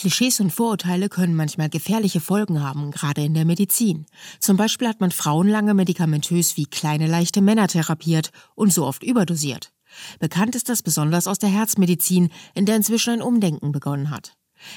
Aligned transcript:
Klischees 0.00 0.40
und 0.40 0.50
Vorurteile 0.50 1.10
können 1.10 1.34
manchmal 1.34 1.68
gefährliche 1.68 2.20
Folgen 2.20 2.62
haben, 2.62 2.90
gerade 2.90 3.22
in 3.22 3.34
der 3.34 3.44
Medizin. 3.44 4.06
Zum 4.38 4.56
Beispiel 4.56 4.88
hat 4.88 4.98
man 4.98 5.10
Frauen 5.10 5.46
lange 5.46 5.74
medikamentös 5.74 6.56
wie 6.56 6.64
kleine 6.64 7.06
leichte 7.06 7.42
Männer 7.42 7.68
therapiert 7.68 8.30
und 8.54 8.72
so 8.72 8.86
oft 8.86 9.02
überdosiert. 9.02 9.74
Bekannt 10.18 10.54
ist 10.54 10.70
das 10.70 10.82
besonders 10.82 11.26
aus 11.26 11.38
der 11.38 11.50
Herzmedizin, 11.50 12.30
in 12.54 12.64
der 12.64 12.76
inzwischen 12.76 13.10
ein 13.10 13.20
Umdenken 13.20 13.72
begonnen 13.72 14.08
hat. 14.08 14.32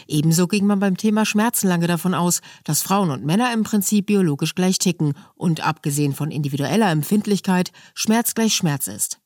Ebenso 0.09 0.45
ging 0.45 0.65
man 0.65 0.81
beim 0.81 0.97
Thema 0.97 1.25
Schmerzen 1.25 1.69
lange 1.69 1.87
davon 1.87 2.13
aus, 2.13 2.41
dass 2.65 2.81
Frauen 2.81 3.09
und 3.09 3.23
Männer 3.23 3.53
im 3.53 3.63
Prinzip 3.63 4.07
biologisch 4.07 4.55
gleich 4.55 4.77
ticken 4.77 5.13
und 5.35 5.65
abgesehen 5.65 6.13
von 6.13 6.31
individueller 6.31 6.91
Empfindlichkeit 6.91 7.71
Schmerz 7.93 8.35
gleich 8.35 8.55
Schmerz 8.55 8.87
ist. 8.87 9.22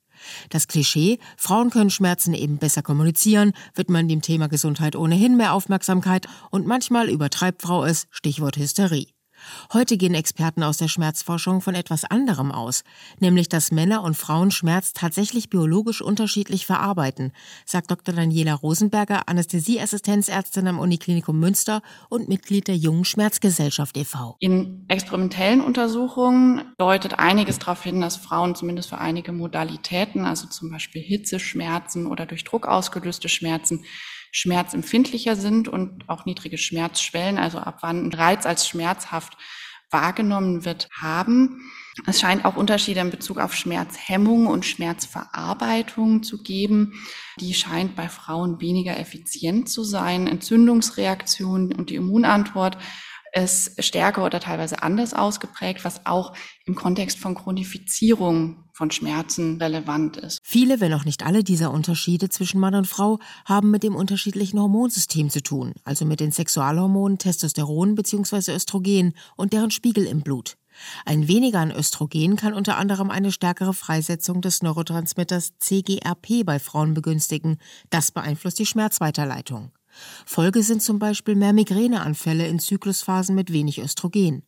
Das 0.50 0.68
Klischee, 0.68 1.20
Frauen 1.38 1.70
können 1.70 1.90
Schmerzen 1.90 2.34
eben 2.34 2.58
besser 2.58 2.82
kommunizieren, 2.82 3.54
wird 3.76 3.90
man 3.90 4.08
dem 4.08 4.22
Thema 4.22 4.48
Gesundheit 4.48 4.96
ohnehin 4.96 5.38
mehr 5.38 5.54
Aufmerksamkeit 5.54 6.28
und 6.52 6.66
manchmal 6.66 7.10
übertreibt 7.10 7.62
Frau 7.62 7.84
es, 7.84 8.08
Stichwort 8.12 8.58
Hysterie. 8.58 9.17
Heute 9.74 9.98
gehen 9.98 10.14
Experten 10.14 10.64
aus 10.64 10.78
der 10.78 10.88
Schmerzforschung 10.88 11.62
von 11.62 11.76
etwas 11.76 12.04
anderem 12.06 12.52
aus, 12.52 12.84
nämlich 13.20 13.50
dass 13.50 13.72
Männer 13.72 14.04
und 14.04 14.18
Frauen 14.18 14.52
Schmerz 14.52 14.94
tatsächlich 14.94 15.50
biologisch 15.50 16.02
unterschiedlich 16.02 16.66
verarbeiten, 16.66 17.32
sagt 17.66 17.92
Dr. 17.92 18.14
Daniela 18.14 18.54
Rosenberger, 18.54 19.28
Anästhesieassistenzärztin 19.28 20.68
am 20.68 20.80
Uniklinikum 20.80 21.40
Münster 21.40 21.82
und 22.10 22.30
Mitglied 22.30 22.68
der 22.68 22.78
Jungen 22.78 23.06
Schmerzgesellschaft 23.06 23.98
e.V. 23.98 24.38
In 24.40 24.86
experimentellen 24.88 25.62
Untersuchungen 25.62 26.74
deutet 26.78 27.20
einiges 27.20 27.60
darauf 27.60 27.84
hin, 27.84 28.02
dass 28.02 28.16
Frauen 28.16 28.56
zumindest 28.56 28.90
für 28.90 28.98
einige 28.98 29.32
Modalitäten, 29.32 30.26
also 30.26 30.48
zum 30.48 30.72
Beispiel 30.72 31.02
Hitzeschmerzen 31.02 32.08
oder 32.08 32.26
durch 32.26 32.44
Druck 32.44 32.68
ausgelöste 32.68 33.30
Schmerzen, 33.30 33.86
schmerzempfindlicher 34.32 35.36
sind 35.36 35.68
und 35.68 36.08
auch 36.08 36.26
niedrige 36.26 36.58
Schmerzschwellen, 36.58 37.38
also 37.38 37.60
ab 37.60 37.80
wann 37.82 38.08
ein 38.08 38.14
Reiz 38.14 38.46
als 38.46 38.68
schmerzhaft 38.68 39.38
wahrgenommen 39.90 40.66
wird, 40.66 40.90
haben. 40.92 41.72
Es 42.06 42.20
scheint 42.20 42.46
auch 42.46 42.56
Unterschiede 42.58 43.00
in 43.00 43.10
Bezug 43.10 43.40
auf 43.40 43.56
Schmerzhemmung 43.56 44.48
und 44.48 44.66
Schmerzverarbeitung 44.66 46.24
zu 46.24 46.44
geben. 46.44 46.94
Die 47.40 47.54
scheint 47.54 47.96
bei 47.96 48.10
Frauen 48.10 48.62
weniger 48.62 49.00
effizient 49.00 49.70
zu 49.70 49.84
sein. 49.84 50.28
Entzündungsreaktionen 50.28 51.74
und 51.74 51.90
die 51.90 51.96
Immunantwort 51.96 52.78
ist 53.34 53.84
stärker 53.84 54.26
oder 54.26 54.40
teilweise 54.40 54.82
anders 54.82 55.14
ausgeprägt, 55.14 55.84
was 55.84 56.06
auch 56.06 56.34
im 56.66 56.76
Kontext 56.76 57.20
von 57.20 57.36
Chronifizierung 57.36 58.64
von 58.74 58.92
Schmerzen 58.92 59.60
relevant 59.60 60.18
ist. 60.18 60.40
Viele, 60.44 60.80
wenn 60.80 60.94
auch 60.94 61.06
nicht 61.06 61.26
alle 61.26 61.44
dieser 61.44 61.72
Unterschiede 61.72 62.30
zwischen 62.30 62.60
Mann 62.60 62.76
und 62.76 62.88
Frau 62.88 63.20
haben 63.46 63.72
mit 63.72 63.84
dem 63.84 63.96
unterschiedlichen 63.96 64.60
Hormonsystem 64.60 65.30
zu 65.30 65.42
tun, 65.42 65.74
also 65.84 66.06
mit 66.06 66.20
den 66.20 66.32
Sexualhormonen 66.32 67.18
Testosteron 67.18 67.96
bzw. 67.96 68.54
Östrogen 68.54 69.14
und 69.36 69.54
deren 69.54 69.72
Spiegel 69.72 70.06
im 70.06 70.22
Blut. 70.22 70.58
Ein 71.06 71.28
weniger 71.28 71.60
an 71.60 71.72
Östrogen 71.72 72.36
kann 72.36 72.54
unter 72.54 72.78
anderem 72.78 73.10
eine 73.10 73.32
stärkere 73.32 73.74
Freisetzung 73.74 74.42
des 74.42 74.62
Neurotransmitters 74.62 75.58
CGRP 75.58 76.46
bei 76.46 76.60
Frauen 76.60 76.94
begünstigen. 76.94 77.58
Das 77.90 78.12
beeinflusst 78.12 78.60
die 78.60 78.68
Schmerzweiterleitung. 78.68 79.72
Folge 80.26 80.64
sind 80.64 80.82
zum 80.82 81.00
Beispiel 81.00 81.36
mehr 81.36 81.54
Migräneanfälle 81.54 82.48
in 82.48 82.60
Zyklusphasen 82.60 83.36
mit 83.36 83.52
wenig 83.52 83.80
Östrogen. 83.80 84.44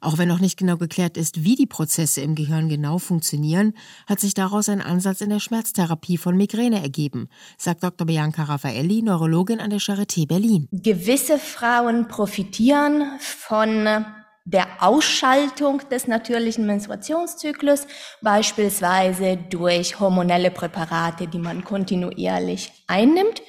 Auch 0.00 0.18
wenn 0.18 0.28
noch 0.28 0.40
nicht 0.40 0.58
genau 0.58 0.76
geklärt 0.76 1.16
ist, 1.16 1.44
wie 1.44 1.54
die 1.54 1.66
Prozesse 1.66 2.20
im 2.20 2.34
Gehirn 2.34 2.68
genau 2.68 2.98
funktionieren, 2.98 3.74
hat 4.06 4.20
sich 4.20 4.34
daraus 4.34 4.68
ein 4.68 4.80
Ansatz 4.80 5.20
in 5.20 5.30
der 5.30 5.40
Schmerztherapie 5.40 6.16
von 6.16 6.36
Migräne 6.36 6.82
ergeben, 6.82 7.28
sagt 7.58 7.82
Dr. 7.82 8.06
Bianca 8.06 8.44
Raffaelli, 8.44 9.02
Neurologin 9.02 9.60
an 9.60 9.70
der 9.70 9.80
Charité 9.80 10.26
Berlin. 10.26 10.68
Gewisse 10.72 11.38
Frauen 11.38 12.08
profitieren 12.08 13.04
von 13.18 14.04
der 14.46 14.66
Ausschaltung 14.80 15.82
des 15.90 16.08
natürlichen 16.08 16.66
Menstruationszyklus, 16.66 17.86
beispielsweise 18.22 19.36
durch 19.36 20.00
hormonelle 20.00 20.50
Präparate, 20.50 21.26
die 21.26 21.38
man 21.38 21.62
kontinuierlich 21.62 22.72
einnimmt. 22.86 23.42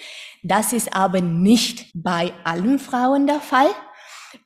Das 0.43 0.73
ist 0.73 0.95
aber 0.95 1.21
nicht 1.21 1.91
bei 1.93 2.33
allen 2.43 2.79
Frauen 2.79 3.27
der 3.27 3.39
Fall. 3.39 3.69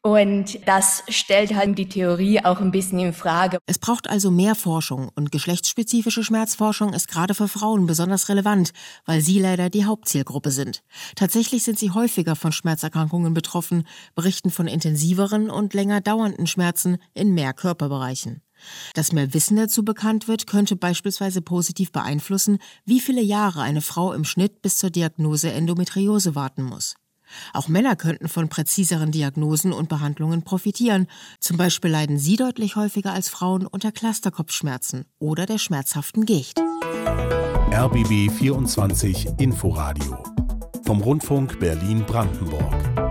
Und 0.01 0.67
das 0.67 1.03
stellt 1.09 1.56
halt 1.56 1.78
die 1.78 1.88
Theorie 1.88 2.44
auch 2.44 2.59
ein 2.59 2.72
bisschen 2.72 3.00
in 3.00 3.13
Frage. 3.13 3.59
Es 3.66 3.79
braucht 3.79 4.09
also 4.09 4.31
mehr 4.31 4.55
Forschung 4.55 5.09
und 5.16 5.31
geschlechtsspezifische 5.31 6.23
Schmerzforschung 6.23 6.94
ist 6.94 7.07
gerade 7.07 7.34
für 7.34 7.47
Frauen 7.47 7.85
besonders 7.85 8.29
relevant, 8.29 8.72
weil 9.05 9.22
sie 9.22 9.39
leider 9.39 9.69
die 9.69 9.85
Hauptzielgruppe 9.85 10.51
sind. 10.51 10.81
Tatsächlich 11.16 11.63
sind 11.63 11.79
sie 11.79 11.91
häufiger 11.91 12.35
von 12.35 12.51
Schmerzerkrankungen 12.51 13.34
betroffen, 13.34 13.88
berichten 14.16 14.51
von 14.51 14.67
intensiveren 14.67 15.50
und 15.50 15.73
länger 15.73 16.01
dauernden 16.01 16.47
Schmerzen 16.47 16.97
in 17.13 17.34
mehr 17.34 17.53
Körperbereichen. 17.53 18.41
Dass 18.93 19.11
mehr 19.11 19.33
Wissen 19.33 19.57
dazu 19.57 19.83
bekannt 19.83 20.27
wird, 20.27 20.47
könnte 20.47 20.75
beispielsweise 20.75 21.41
positiv 21.41 21.91
beeinflussen, 21.91 22.59
wie 22.85 22.99
viele 22.99 23.21
Jahre 23.21 23.61
eine 23.61 23.81
Frau 23.81 24.13
im 24.13 24.23
Schnitt 24.23 24.61
bis 24.61 24.77
zur 24.77 24.89
Diagnose 24.89 25.51
Endometriose 25.51 26.35
warten 26.35 26.63
muss. 26.63 26.95
Auch 27.53 27.67
Männer 27.67 27.95
könnten 27.95 28.27
von 28.27 28.49
präziseren 28.49 29.11
Diagnosen 29.11 29.73
und 29.73 29.89
Behandlungen 29.89 30.43
profitieren. 30.43 31.07
Zum 31.39 31.57
Beispiel 31.57 31.91
leiden 31.91 32.19
sie 32.19 32.35
deutlich 32.35 32.75
häufiger 32.75 33.13
als 33.13 33.29
Frauen 33.29 33.66
unter 33.66 33.91
Clusterkopfschmerzen 33.91 35.05
oder 35.19 35.45
der 35.45 35.57
schmerzhaften 35.57 36.25
Gicht. 36.25 36.59
RBB 37.72 38.31
24 38.31 39.27
Inforadio 39.39 40.23
vom 40.85 41.01
Rundfunk 41.01 41.59
Berlin-Brandenburg. 41.59 43.04